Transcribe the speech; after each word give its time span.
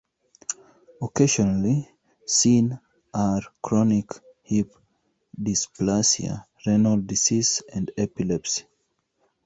Occasionally 0.99 1.87
seen 2.25 2.79
are 3.13 3.41
chronic 3.61 4.09
hip 4.41 4.73
dysplasia, 5.39 6.45
renal 6.65 6.97
disease, 6.99 7.61
and 7.71 7.91
epilepsy. 7.95 8.63